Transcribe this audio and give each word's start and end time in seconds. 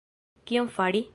Kion 0.51 0.67
Fari? 0.79 1.05